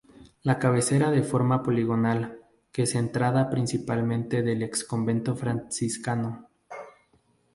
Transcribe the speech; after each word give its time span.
La 0.41 0.57
cabecera 0.57 1.11
de 1.11 1.21
forma 1.21 1.61
poligonal 1.61 2.39
que 2.71 2.87
se 2.87 2.97
entrada 2.97 3.51
principal 3.51 4.09
del 4.19 4.63
ex-convento 4.63 5.35
Franciscano. 5.35 6.47